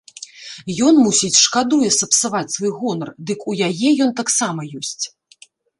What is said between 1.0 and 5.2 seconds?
мусіць, шкадуе сапсаваць свой гонар, дык у яе ён таксама ёсць.